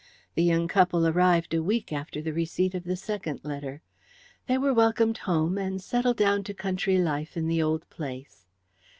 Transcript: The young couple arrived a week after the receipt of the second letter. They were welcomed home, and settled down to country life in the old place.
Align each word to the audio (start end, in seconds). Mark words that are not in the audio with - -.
The 0.33 0.41
young 0.41 0.67
couple 0.67 1.05
arrived 1.05 1.53
a 1.53 1.61
week 1.61 1.93
after 1.93 2.23
the 2.23 2.33
receipt 2.33 2.73
of 2.73 2.85
the 2.85 2.95
second 2.95 3.41
letter. 3.43 3.83
They 4.47 4.57
were 4.57 4.73
welcomed 4.73 5.19
home, 5.29 5.59
and 5.59 5.79
settled 5.79 6.17
down 6.17 6.43
to 6.45 6.55
country 6.55 6.97
life 6.97 7.37
in 7.37 7.47
the 7.47 7.61
old 7.61 7.87
place. 7.91 8.47